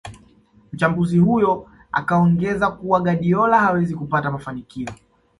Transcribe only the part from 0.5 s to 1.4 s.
Mchambuzi